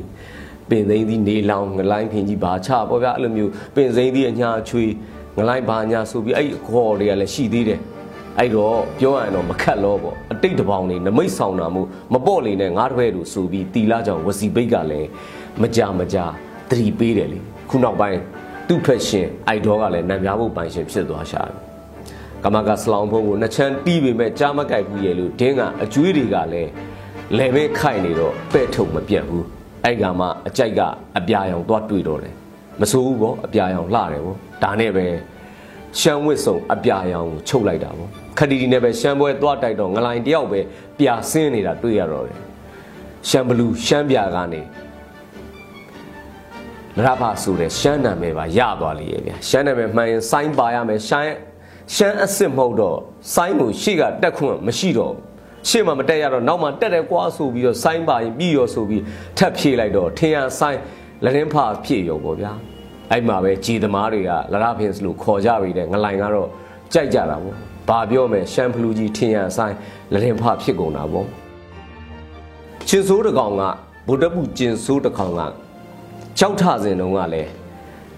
[0.70, 4.86] ပင်သိန်းသီးနေလောင်ငလိုင်းခင်ကြီးဘာချပေါ့ဗျာအဲ့လိုမျိုးပင်စိမ့်သီးအညာချွေ
[5.38, 7.80] ငလိုင်းဘာညာဆိုပြီးအဲ့အခေါ်တွေကလည်းရှိသေးတယ်
[8.40, 11.82] အဲ့တော့ပြောရရင်တော့မခတ်လို့ပေါ့အတိတ်တပေါင်းနေနမိတ်ဆောင်တာမှု
[12.14, 15.10] မပေါ့လေနဲ့ငါးတပည့်တို့ဆိုပြီးတီလာကြောင့်ဝစီဘိတ်ကလည်း
[15.62, 16.18] မကြမကြ
[16.70, 17.40] သတိပေးတယ်လေ
[17.70, 18.20] ခုနောက်ပိုင်း
[18.72, 21.56] သူ့ဖက်ရှင်အိုက်ဒေါကလည်းနံပြဖို့ပိုင်ရှင်ဖြစ်သွားရှာတယ်
[22.44, 26.70] ကမကစလောင်ဖုံးကိုနှစ်ချမ်းတီးပေမဲ့ကြားမကြိုက်ဘူးရဲ့လို့ဒင်းကအကျွေးတွေကလည်း
[27.38, 29.46] လဲပဲခိုက်နေတော့ပဲ့ထုတ်မပြတ်ဘူး
[29.84, 30.82] အဲ့ကမှအကြိုက်က
[31.18, 32.36] အပြာရောင်သွားတွေ့တော့တယ်
[32.82, 35.06] မစိုးဘူးပေါ့အပြာရောင်လှတယ်ပေါ့ဒါနဲ့ပဲ
[36.00, 40.60] ရှမ်းဝစ်စုံအပြာရောင်ကိုချုပ်လိုက်တာပေါ့ခတီတီနဲ့ပဲရှမ်းပွဲသွားတိုက်တော့ငလိုင်တယောက်ပဲ
[41.00, 42.40] ပြာဆင်းနေတာတွေ့ရတော့တယ်
[43.30, 44.62] ရှမ်းဘလူးရှမ်းပြာကနေ
[47.00, 51.34] လရဖဆိုတဲ့ရှမ်းနာမည်ပါရသွားလေရဲ့ဗျာရှမ်းနာမည်မှန်ရင်စိုင်းပါရမယ်ရှမ်း
[51.96, 52.98] ရှမ်းအစ်စ်မဟုတ်တော့
[53.34, 55.14] စိုင်းကိုရှေ့ကတက်ခွင့်မရှိတော့
[55.70, 59.04] ရှေ့မှာမတက်ရတော့နောက်မှာတက်တယ်ကွာဆိုပြီးတော့စိုင်းပါရင်ပြီးရောဆိုပြီး
[59.38, 60.80] ထပ်ဖြည့်လိုက်တော့ထင်ရစိုင်း
[61.24, 62.52] လက်ရင်ဖာဖြည့်ရောပေါ့ဗျာ
[63.12, 66.48] အဲ့မှာပဲကြည်သမားတွေကလရဖင်းစလို့ခေါ်ကြပြီတဲ့ငလိုင်ကတော့
[66.94, 67.56] ကြိုက်ကြတာပေါ့
[67.90, 69.76] ဘာပြောမယ်ရှမ်းဖလူကြီးထင်ရဆိုင်
[70.14, 71.28] လက်ရင်ဖဖြစ်ကုန်တာပေါ့
[72.88, 73.64] ကျင်ဆိုးတကောင်က
[74.08, 75.42] ဗုဒ္ဓပုကျင်ဆိုးတကောင်က
[76.42, 77.50] ကြောက်ထစဉ်တုန်းကလည်း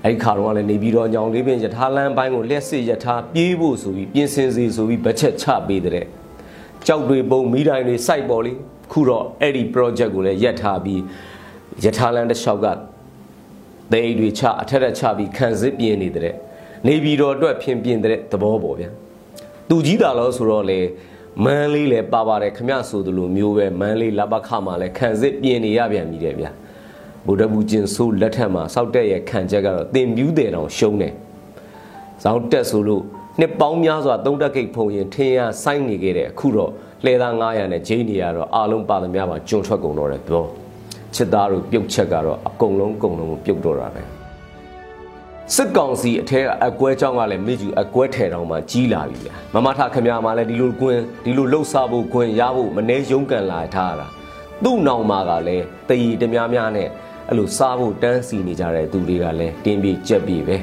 [0.06, 6.06] အဲ့ခါတော့လည်းနေပြီးတော့ညောင်လေးပင်ယထာလန်းပိုင်းကိုလက်စစ်ယထာပြေးဖို့ဆိုပြီးပြင်ဆင်စီဆိုပြီးဘတ်ချက်ချပေးတဲ့
[6.86, 8.52] ကြောက်တွေပုံမိတိုင်းတွေစိုက်ပေါ်လေ
[8.92, 11.02] ခုတော့အဲ့ဒီ project ကိုလည်းရက်ထားပြီး
[11.84, 12.68] ယထာလန်းတစ်လျှောက်က
[13.92, 16.34] ဒေအိတွေချအထက်ထက်ချပြီးခံစစ်ပြင်းနေတဲ့
[16.88, 18.90] နေပြီးတော့အတွက်ဖြင်ပြင်းတဲ့သဘောပေါ့ဗျာ
[19.70, 20.80] သူကြီးတာလို့ဆိုတော့လေ
[21.46, 26.52] မန်းလေးလည်းပါပါတယ်ခမဆိုသလိုမျိုးပဲမန်းလေးလဘခမှာလည်းခံစစ်ပြင်းနေရပြန်ပြီတဲ့ဗျာ
[27.28, 31.14] ဗုဒ္ဓဘူးကျင်ဆိုးလက်ထက်မှာစောက်တက်ရဲ့ခံချက်ကတော့တင်ပြူးတယ်တောင်ရှုံးတယ်
[32.24, 33.04] ဇောင်းတက်ဆိုလို့
[33.40, 36.72] နှစ်ပေါင်းများစွာသုံးတက်ကိတ်ဖုံရင်ထင်းရစိုင်းနေခဲ့တဲ့အခုတော့
[37.04, 40.44] လှဲသား900နဲ့ဂျိန်းနေရတော့အလုံးပါသမျှပါကျွန်းထွက်ကုန်တော့တယ်ပြော
[41.16, 44.02] ချစ်သားတို့ပြုတ်ချက်ကတော့အကုန်လုံးကုန်လုံးပြုတ်တော့တာပဲ
[45.56, 54.08] စစ်ကောင်စီအထက်အကွဲကြောင်းကလည်းမိကျူအကွဲထဲတောင်မှကြီးလာပြီဗျာမမထခမရမှာလည်းဒီလိုကွင်းဒီလိုလှုပ်ရှားဖို့ကွင်းရဖို့မနေရုံးကန်လာထားတာ
[54.64, 56.90] သူ့နောင်မှာကလည်းတည်တများများနဲ့
[57.30, 60.58] အဲ့လိုစားဖို့တန်းစီနေကြတဲ့သူတွေကလည်းတင်းပြေကြက်ပြေပဲ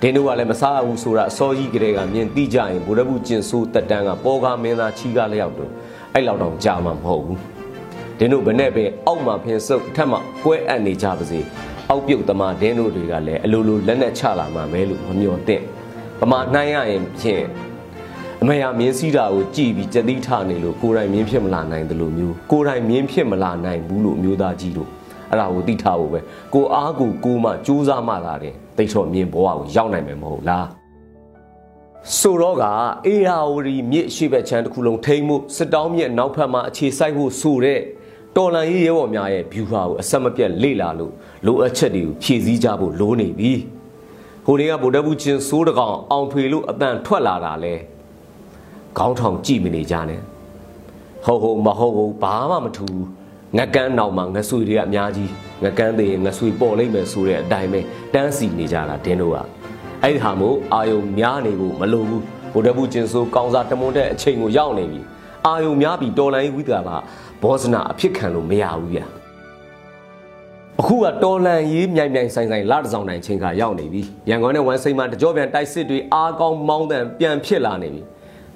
[0.00, 5.70] ဒင်းတို့ကလည်းမစားဘူးဆိုတာအစောကြီးကလေးကမြင်သိကြရင်ဗိုလ်ရဘူးကျင်ဆိုးတက်တန်းကပေါ်ကားမင်းသားချီကားလျောက်တော့
[6.14, 7.40] အဲ့လောက်တော့ကြာမှာမဟုတ်ဘူး
[8.18, 11.40] ဒင်းတို့ဘယ်နဲ့ပဲအောက်မှာဖင်စုပ်ထက်မှကွဲအပ်နေကြပါစေ
[11.90, 15.62] အောက်ပြုတ်သမားဒင်းတို့တွေကလည်းအလိုလိုလက်နဲ့ချလာမှာပဲလို့မမျှော်သင့်
[16.20, 17.44] ပမာနှိုင်းရရင်ဖြင့်
[18.42, 24.90] အမေရမြင်းစည်းတာကိုကြည်ပြီးကြတိထနေလို့ကိုယ်တိုင်မြင်းဖြစ်မလာနိုင်တယ်လို့မျိုးကိုယ်တိုင်မြင်းဖြစ်မလာနိုင်ဘူးလို့မျိုးသားကြီးတို့
[25.32, 26.20] အဲ့ဒါကိုသိထားဖို့ပဲ
[26.54, 30.66] ကိုအားကိုကိုမှစူးစမ်းမှလာတယ်တိတ်ချော်မြင်ဘဝကိုရောက်နိုင်မယ်မဟုတ်လား
[32.18, 32.64] ဆိုတော့က
[33.06, 37.80] အေယာဝရီမြစ်ရှိဘက်ချမ်းတစ်ခုလုံးထိမ့်မှုစစ်တောင်းမြစ်နောက်ဖက်မှာအခြေစိုက်ဖို့ဆိုတဲ့
[38.36, 41.12] တော်လန်ရေးရဲဘော်များရဲ့ view ဟာကိုအဆက်မပြတ်လေ့လာလို့
[41.46, 43.52] လိုအပ်ချက်တွေကိုဖြည့်ဆည်းကြဖို့လိုနေပြီ
[44.46, 47.74] ဟိုနေ့ကဗိုလ်တပ်ဘူးချင်းစိုးတကောင်အောင်ထွေလို့အတန်ထွက်လာတာလဲ
[48.98, 50.20] ခေါင်းထောင်ကြည့်မနေကြနဲ့
[51.24, 52.88] ဟုတ်ဟုတ်မဟုတ်ဟုတ်ဘာမှမထူ
[53.58, 55.30] ငကန်းနောက်မှာငဆွေတွေကအများကြီး
[55.64, 57.80] ငကန်းသေးငဆွေပေါ်လိမ့်မယ်ဆိုတဲ့အတိုင်းပဲ
[58.14, 59.36] တန်းစီနေကြတာတင်းတို့က
[60.02, 65.00] အဲ့ဒီဟာမို့အာယုံများနေဖို့မလိုဘူးဗိုလ်တပ်ဘူးချင်းစိုးကောင်းစားတမွန်တဲ့အချိန်ကိုရောက်နေပြီ
[65.46, 66.88] အာယုံများပြီးတော်လိုင်းဝိသက
[67.42, 69.04] ဘောဇနာအဖြစ်ခံလို့မရဘူးဗျာ
[70.80, 78.02] အခုကတော်လန်ရေးမြိုင်မြိုင်ဆိုင်ဆိုင်လာတစောင်းနိုင်ချင်းကရောက်နေပြီရန်ကုန်နဲ့ဝမ်စိန်မှာတကြောပြန်တိုက်စစ်တွေအားကောင်းမောင်းတန်ပြန်ဖြစ်လာနေပြီ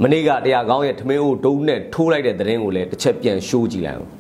[0.02, 4.10] မနေ့ကတရားကောင်းရဲ့ထမင်းအိုဒုံနဲ့ထိုးလိုက်တဲ့သတင်းကိုလည်းတစ်ချက်ပြန်ရှိုးကြည့်လိုက်အောင်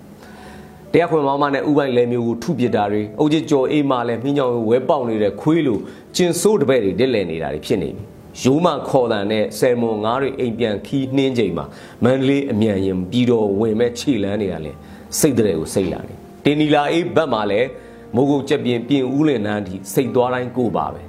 [0.96, 5.78] တရားခွင်မောင်းမနဲ့ဥပိုင်လဲမျိုးကိုထုပစ်တာတွေအုပ်ချစ်ကျော်အေးမလည်းမြင်းကြောင်ဝဲပေါက်နေတဲ့ခွေးလို
[6.16, 8.02] ကျင်ဆိုးတပည့်တွေတက်လည်နေတာတွေဖြစ်နေပြီ
[8.42, 11.64] ရိုးမခေါ်တန်နဲ့ဆယ်မွန်ငါးတွေအိမ်ပြန်ခီးနှင်းချိန်မှာ
[12.04, 14.72] မန္တလေးအမြန်ရင်ပြီးတော့ဝင်မဲ့ခြေလန်းနေတာလေ
[15.18, 17.68] စိတ်တဲ့ကိုစိတ်လာတယ်တင်နီလာအေးဘက်မှာလည်း
[18.14, 21.00] မိုးကုတ်ချက်ပြင်းပြင်ဦးလင်နန်းဒီစိတ်သွားတိုင်းကိုပါပဲ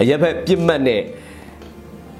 [0.00, 1.02] အရက်ဖက်ပြစ်မှတ်နဲ့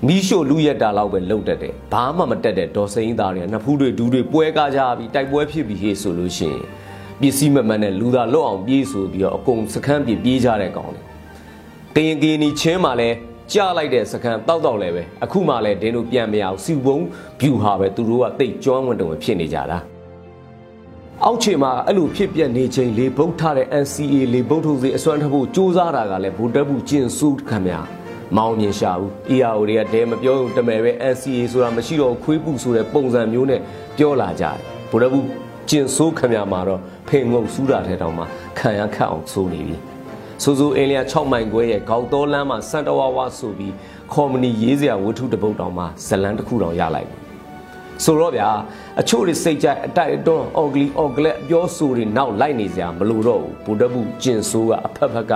[0.06, 6.64] မီးရှို့လူရက်တာလောက်ပဲလှုပ်တတ်တယ်ဘာမှမတက်တဲ့ဒေါ်စိန်သားတွေနှစ်ဖူးတွေဒူးတွေပွဲကားကြပြီးတိုက်ပွဲဖြစ်ပြီးဟေးဆိုလို့ရှိရင်
[7.20, 11.02] ပစ္စည်းမမှန်နဲ့လူသားလွတ်အောင်ပြေးဆိုပြီးတော့အကုန်စခန်းပြေးပြေးကြတဲ့ကောင်တွေ
[11.96, 13.08] ကရင်ကင်းနီချင်းမှာလဲ
[13.52, 16.98] ကြားလိုက်တဲ့စခန်းတောက်တောက်လဲပဲအခုမှလဲဒင်းတို့ပြန်မရအောင်စီပုံ
[17.40, 19.78] ဗျူဟာပဲသူတို့ကတိတ်ကျွမ်းဝင်တုံဖြစ်နေကြတာ
[21.24, 27.84] အောက်ခြေမှာအဲ့လိုဖြစ်ပြနေချိန်လေဗုတ်ထားတဲ့ NCA လေဗုတ်ထုတ်စီအစွမ်းထဖို့စူးစမ်းတာကလည်းဗိုလ်တပ်ဘူးကျင်စုခံများ
[28.36, 33.60] မောင်းမြင်ရှာဘူး EAO တွေကတဲမပြောုံတမယ်ပဲ NCA ဆိုတာမရှိတော့ခွေးပူဆိုတဲ့ပုံစံမျိုးနဲ့
[33.96, 34.56] ပြောလာကြတယ်
[34.90, 35.26] ဗိုလ်တပ်ဘူး
[35.70, 38.24] ကျင်ဆိုးခံများမှာတော့ဖေငုံစူးတာတဲ့တောင်မှ
[38.58, 39.76] ခံရခတ်အောင်ဆိုးနေပြီ
[40.42, 43.74] ဆိုဆိုအင်းလျာ6မိုင်ခွဲရဲ့ခေါက်တော်လမ်းမှာစန်တဝါဝါဆိုပြီး
[44.14, 47.16] ကော်မနီရေးစရာဝတ္ထုတပုတ်တောင်မှဇလန်းတစ်ခုတောင်ရလိုက်ပြီ
[48.04, 48.48] ဆိုတော့ဗျာ
[49.00, 55.32] အချို့တွေစိတ်ကြိုက်အတိုက်အတွန်းအော်ဂလီအော်ဂလက်ပြောဆိုတွေနောက်လိုက်နေစရာမလိုတော့ဘူးဗုဒ္ဓဘုကျင်ဆိုးကအဖက်ဖက်က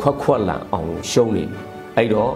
[0.00, 1.58] ခွက်ခွက်လန်အောင်ရှုံးနေပြီ
[1.96, 2.32] အဲ့တော့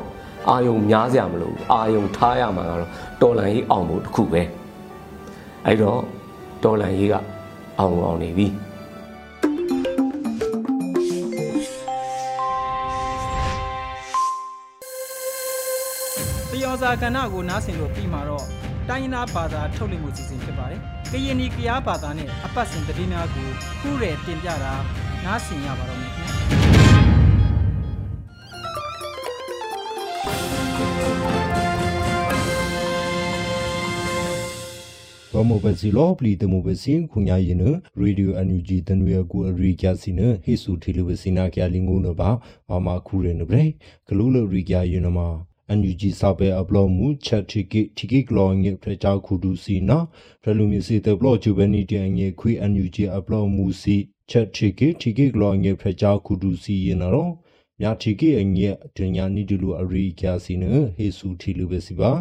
[0.48, 2.90] အာယုံများစရာမလိုဘူးအာယုံထားရမှာကတော့
[3.22, 4.42] တော်လန်ရေးအောင်ဖို့တခုပဲ
[5.66, 6.00] အဲ့တော့
[6.64, 7.14] တော်လန်ရေးက
[7.78, 8.46] အောင်အောင်နေပြီ
[16.52, 18.44] တယောစာကဏ္ဍကိုနားဆင်လို့ပြီးမှာတော့
[18.88, 20.80] တိုင်းရင်းသားဘာသာထုတ်လွှင့်မှုစီစဉ်ဖြစ်ပါတယ်။
[21.12, 23.48] ကရင်နီကရားဘာသာနဲ့အပတ်စဉ်သတင်းများကို
[23.80, 24.72] ခုရဲတင်ပြတာ
[25.24, 26.07] နားဆင်ရပါတော့မယ်
[35.38, 37.58] ခင်ဗျာ။ဘာမိုဘစီလောပလီတမိုဘစီခုညာရင်
[38.00, 42.30] ရေဒီယိုအန်ယူဂျီတနွေကူအရီကျစီနဟေဆူတီလီဝစီနာကျလင်းငုံနဘာ
[42.68, 43.66] ဘာမခူရနဘရေ
[44.08, 45.28] ကလူလရီကျရင်နမှာ
[45.68, 49.98] အန်ယူဂျီစာပဲအပလောမှုချက်တီကီတီကီကလောငေဖရချာခုဒူစီနာ
[50.42, 53.96] ဖရလူမီစီတဘလောဂျူဘနီတီငေခွီအန်ယူဂျီအပလောမှုစီ
[54.30, 57.32] ချက်တီကီတီကီကလောငေဖရချာခုဒူစီရင်နော်
[57.80, 60.64] မြာတီကီအငေဒညာနီဒီလူအရီကျစီန
[60.96, 62.12] ဟေဆူတီလူပဲစီပါ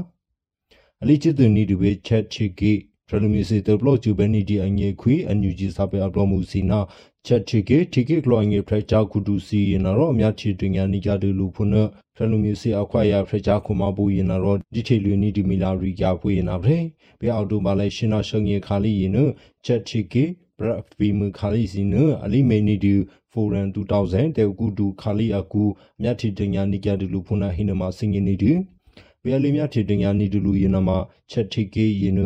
[1.01, 2.73] အလီချစ်တနီဒီဝေချက်တီကီ
[3.09, 6.79] ဖရလူမီစီတဘလောဂျူဘနီတီအငေခွီအန်ယူဂျီစာပဲအပလောမှုစီနာ
[7.25, 11.73] ချက်တီကီတီကီကလောငေဖရချာခုဒူစီရင်နော်မြာချီဒညာနီကြတူလူဖုန
[12.15, 16.79] ဖရလူမျိုးစီအခွာရဖရချာခုမပူရင်တော့ဒီထေလူနီဒီမီလာရီကြပွေရင်နာဖရဲ
[17.19, 19.17] ဘဲအော်တိုဘာလဲရှင်နာရှုံရခါလီရင်န
[19.65, 20.23] ချက်ချီကေ
[20.59, 22.93] ဘရဖီမခါလီစီနအလီမေနီဒီ
[23.31, 25.63] ဖိုရန်2000တေကူဒူခါလီအကူ
[26.01, 28.51] မြတ်တီတင်ညာနီကြတူလူဖုနာဟိနမစင်ငင်းနီဒီ
[29.23, 30.89] ဘဲအလီမြတ်တီတင်ညာနီတူလူရင်နမ
[31.31, 32.21] ချက်တီကေရင်န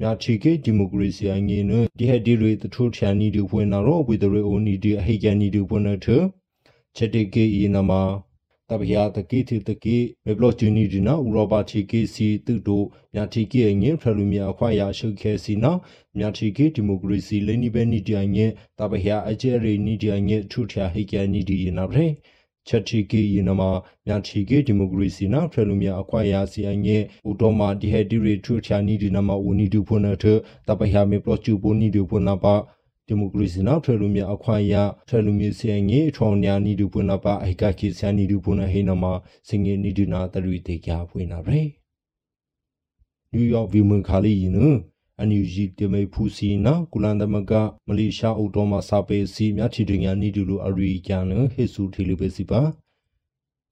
[0.00, 6.06] မြာချီကေဒီမိုကရေစီအငင်းနဒီဟက်ဒီရီတထူချာနီဒီဖွင့်နာရောဝီဒရေအိုနီဒီအဟိကန်နီဒီဖွင့်နာထ
[6.96, 7.92] ချက်တီကေရင်နမ
[8.70, 15.72] တပယာတကိတိတကိမေဘလော့ဂျူနီဒီနာဥရောပချီကေစီတုတို့မြာတီကေငင်းဖရလူမြအခွင့်ရရှုခဲစီနာ
[16.18, 22.06] မြာတီကေဒီမိုကရေစီလိနိဘဲနီဒီအငင်းတပယာအကျဲရီနီဒီအငင်းထုထယာဟိကန်နီဒီနာဗရေ
[22.68, 23.62] ချက်ချီကေယနမ
[24.06, 30.24] မြာချီကေဒီမိုကရေစီနာဖရလူမြအခွင့်ရစီအငင်းဥတော်မာဒီဟက်ဒီရီထုထယာနီဒီနာမဝနီဒူဖွနထ
[30.68, 32.54] တပယာမေဘလော့ဂျူပိုနီဒူဖွနာပါ
[33.06, 39.04] ဒီမိုကရေစီနောက်ထရလူမြအခွင့်အရေးထရလူမြစီငေထောင်းညာနီဒူပွနာပါအိုက်ကခိဆန်နီဒူပွနာဟေနမ
[39.48, 41.62] စင်ငေနီဒူနာတရီတေကြပွေနာရဲ
[43.32, 44.58] နယူးယောက်ဗီမန်ခါလီယန
[45.20, 47.52] အန်ယူဂျီတမေဖူစီနာကုလန်သမက
[47.86, 52.62] မလေးရှားအုပ်တော်မှာစာပေစီမြချီတင်ညာနီဒူလိုအရီကျန်ဟေဆူထီလီပဲစီပါ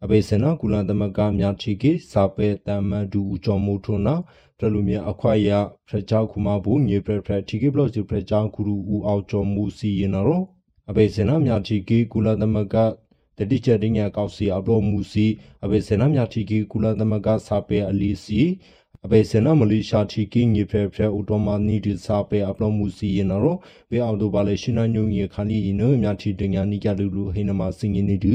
[0.05, 4.17] အဘေစနာကုလန်သမကမြချီကေစာပေတမန်ဒူဦးကျော်မိုးထွန်းနာ
[4.59, 5.51] တလူမြအခွာရ
[5.89, 10.43] ဖရချောက်ခုမဘူးမြေဖရဖရတီကေဘလော့စီဖရချောက်ခုရူဦးအောင်ကျော်မူစီရင်ရော
[10.91, 12.75] အဘေစနာမြချီကေကုလသမက
[13.39, 15.27] တတိချတင်ညာကောက်စီအပလောမူစီ
[15.65, 18.41] အဘေစနာမြချီကေကုလသမကစာပေအလီစီ
[19.07, 23.59] အပေစနမလေးရှာချီကင်းညဖဖအော်တိုမာနီဒီစာပေအပလောမှုစီရင်တော့
[23.91, 28.35] ဘေအော်တိုဘာလေရှင်နာညုံရခါလီရင်နမြချီတင်ညာနီကြလူလူဟိနမစင်ရင်နေတူ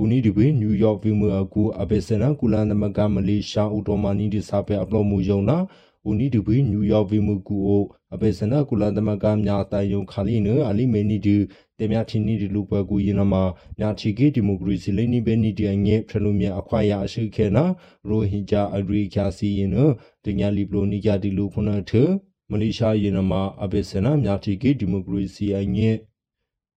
[0.00, 5.58] ဦးနီဒီဘေနယူးယောက်ဗီမအကူအပေစနကူလန်သမကမလေးရှာအော်တိုမာနီဒီစာပေအပလောမှုယုံနာ
[6.08, 11.36] ဦးနီဒီဘေနယူးယောက်ဗီမကူအို အပေစနကူလန်သမကမြာတိုင်ယုံခါလီနအလီမေနီဒီ
[11.78, 13.42] တေမြချီနီဒီလူပွဲကူရင်နမှာ
[13.78, 17.64] မြချီကေဒီမိုကရေစီလိနီဘေနီဒီအငဲဖရလူမြအခွာရအရှိခဲနာ
[18.08, 19.76] ရိုဟင်ဂျာအရီခါစီရင်န
[20.24, 21.92] တင်ညာလီပလိုနီကြဒီလူခုနထ
[22.50, 25.90] မလေးရှားရင်နမှာအပေစနမြချီကေဒီမိုကရေစီအငဲ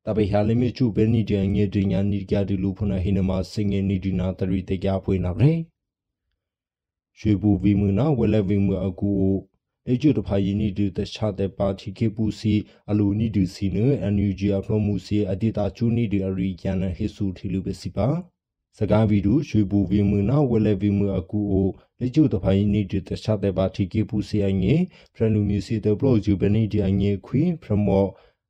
[0.06, 5.54] တပိဟာလမီချူဘဲနီဒီအငဲတင်ညာနီကြဒီလူခုနဟိနမှာစင်ငယ်နီဒီနာတရီတေကြဖွေးနာဗရေ
[7.20, 9.10] ရွှေဘူဗီမနာဝဲလက်ဗီမအကူ
[9.88, 12.54] လေကျုတဖာယီနီဒီတခြားတဲ့ပါတီကေပူစီ
[12.90, 18.08] အလူနီဒီစီနအန်ယူဂျီအဖလိုမှုစီအတိတာချူနီဒီအရီကျန်ဟေဆူထီလူပဲစီပါ
[18.78, 21.70] စကားဗီဒူရွှေဘူဗီမနာဝဲလေဗီမအကူအို
[22.00, 24.76] လေကျုတဖာယီနီဒီတခြားတဲ့ပါတီကေပူစီအငေ
[25.14, 28.06] ဖရလူမီစီတဘလော့ဂျူဘနီဒီအငေခွီဖရမော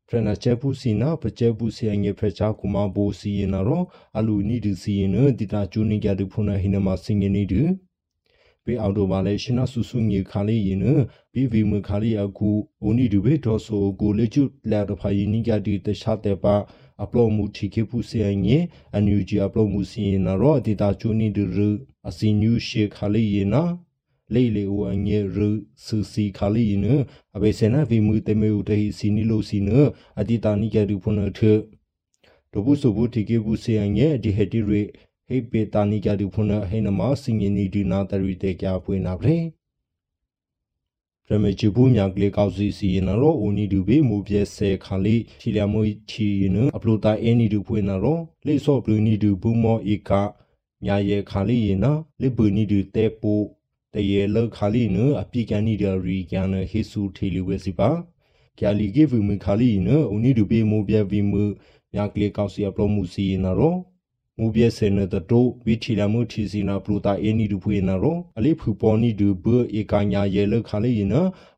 [0.08, 3.84] ဖရနာချေပူစီနာပချေပူစီအငေဖရချာကူမာဘိုစီယနာရော
[4.18, 7.62] အလူနီဒီစီယနဒီတာချူနီကြဒူဖုနာဟိနမစင်ငေနီဒီ
[8.66, 10.86] ပေအော်တိုဘာလေရှင်နာဆူဆူငေခါလေးရင်န
[11.34, 12.50] ဘီဗီမခါလေးအကူ
[12.82, 16.56] အိုနီဒူဘေဒေါ်ဆိုကိုလေချူလာတဖာယင်းနီကြတီတခြားတဲ့ပါ
[17.04, 18.58] အပလောမှုတီကေပူစီအငေ
[18.94, 21.58] အန်ယူဂျီအပလောမှုစီရင်နာရောဒီတာချူနီဒူရ
[22.10, 23.64] အစီနျူရှေခါလေးရင်နာ
[24.34, 25.38] လေလေဝအငေရ
[25.86, 26.82] ဆူစီခါလေးရင်
[27.36, 29.70] အဘေစနာဗီမူတမေဦးတေစီနီလိုစီန
[30.20, 31.40] အဒီတာနီကြတူဖုန်ထ
[32.52, 34.82] ဒဘုဆဘုတီကေပူစီအငေဒီဟက်တီရီ
[35.28, 39.38] ဟေပေတာနီကြတူဖုန်ဟေနမစင်ငနီဒီနာတရီတေကြပွေနာဗရေ
[41.28, 50.12] ရမချဘူးမြကလေကောက်စီစီရင်တော့အိုနီဒူဘေမူပြဲဆဲခါလီချီလမွေချီနအပလိုတာအနီဒူဖွေနာတော့လေဆော့ဘလူနီဒူဘူးမောဧက
[50.86, 53.42] ညာရဲခါလီရင်နာလေဘူနီဒူတဲပို
[53.94, 57.90] တရေလောက်ခါလီနအပိကန်နီဒရီကန်ဟေဆူထေလီဝဲစီပါ
[58.60, 61.44] ကျာလီကေဗူမခါလီနအိုနီဒူဘေမူပြဲဗီမူ
[61.94, 63.78] မြကလေကောက်စီအပလိုမူစီရင်တော့
[64.40, 69.46] မူပြဲစနတတိုဝီထီလာမှုထီစီနာပလူတာအင်းနီဒူဖွေနာရောအလေးဖူပေါ်နီဒူဘ
[69.80, 71.14] ဧကညာရဲလခါလေးန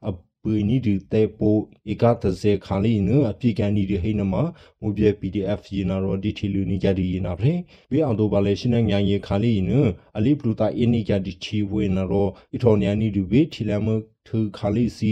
[0.08, 0.12] အ
[0.44, 1.58] ပွေနီဒူတေပို
[1.92, 4.36] ဧကတဇေခါလေးနအပိကန်နီဒူဟိနမ
[4.82, 7.56] မူပြဲ PDF ရနာရောဒီထီလူနီကြဒီရနာဖရေ
[7.92, 9.72] ဘီအောင်တိုပါလေရှင်းညာရဲခါလေးန
[10.18, 13.96] အလေးပလူတာအင်းနီကြဒီချီဝေနာရောအထော်ညာနီဒူဘေထီလာမှု
[14.28, 15.12] ထူခါလေးစီ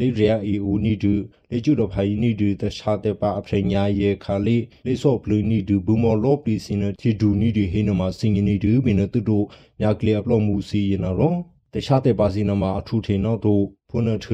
[0.00, 1.12] လေရယာအီဦးနီဒူ
[1.50, 9.46] လေကျူတော့ဖိုင်နီဒူတခြားတဲ့ပါအဖရညာရဲ့ခါလေးလေဆော့ဘလူးနီဒူဘူမော်လော့ပလီစင်တီဒူနီဒီဟိနမစင်နီဒူဘင်းတူတို့
[9.80, 11.34] ညာကလီအပလော့မှုစီရနာရော
[11.74, 14.26] တခြားတဲ့ပါစီနမအထူထေနောက်တို့ဖုန်နထ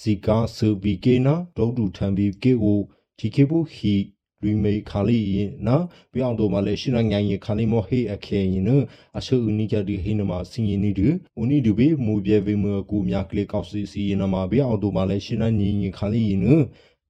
[0.00, 2.80] ဇီကာဆူဘီကေနာဒေါဒူထံဘီကေကို
[3.18, 3.94] ဂျီကေဘူးဟီ
[4.44, 8.70] ရီမေခါလီရင်နော်ပြောင်းတော့မလဲရှင်ရငိုင်းရင်ခါလီမောဟေအခဲရင်န
[9.18, 11.08] အရှုအနိကြဒီဟိနမစင်ရင်နီဒီ
[11.40, 16.46] ဦးနီဒီဘေမူပြဲဘေမကူမြကလေကောက်စီစီရင်နမပြောင်းတော့မလဲရှင်ရညီရင်ခါလီရင်န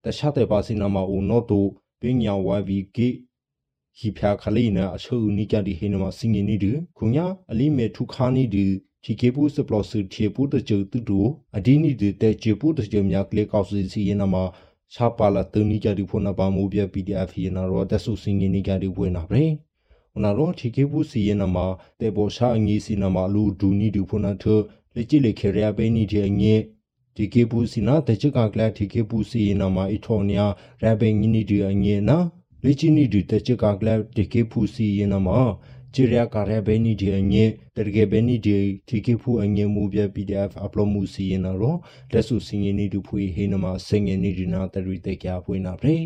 [0.04, 1.68] တခြားတဲ့ပါစင်နမဦးနော်တော့
[2.00, 3.08] ပညာဝါဗီကေ
[3.98, 8.64] ဟိဖျာခလီနအရှုအနိကြဒီဟိနမစင်ရင်နီဒီခုညာအလီမေထုခါနီဒီ
[9.04, 11.18] ချီကေပူစပလော့စီချေပူတကြတူတူ
[11.56, 14.34] အဒီနီဒီတဲ့ချေပူတကြမြကလေကောက်စီစီရင်နမ
[14.94, 19.44] ရှာပါလာတနီကြဒီဖိုနာပါမိုးပြ PDF ရနာရောတက်ဆုစင်ငင်းနေကြဒီဝေနာဗျ
[20.14, 21.66] ဟနာရောချီကေဘူးစီယနာမှာ
[22.00, 24.44] တေဘောရှာအငီစီနာမှာလူဒူနီဒီဖိုနာထ
[24.94, 26.62] လေကြည့်လေခေရပဲနီတဲ့ငင်း
[27.16, 30.46] ဒီကေဘူးစီနာတချကကလာဒီကေဘူးစီနာမှာအထောနီယာ
[30.82, 32.18] ရဘင်ငင်းနီဒီအငင်းနာ
[32.62, 35.38] လေချီနီဒီတချကကလာဒီကေဘူးစီနာမှာ
[35.94, 37.44] ဂျီရီယာကရဘဲနီဒီအငဲ
[37.76, 38.56] တရကေဘဲနီဒီ
[38.88, 41.58] တီကေဖူအငဲမူပြ PDF အပလိုမှုစီရင်တော့
[42.12, 45.96] လက်စုစင်ရင်နီတူဖွေဟေနမစင်ငယ်နီဒီနာတရီတေကြဖွေနာပြေ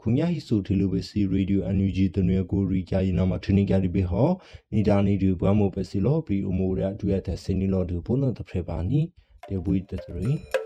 [0.00, 4.28] ခုညာဟိဆိုတီလိုပဲစီရေဒီယိုအန်ယူဂျီတနွေကိုရီကြရင်နာမှာထင်းကြလိပဲဟော
[4.72, 9.00] နီဒါနီဒီဘွမ်မိုပဲစီလောဘီအိုမိုရအတူရတဲ့စင်နီလောဒီဘုန်းတော်တဖရပါနီ
[9.48, 10.65] တေဘွီတတရီ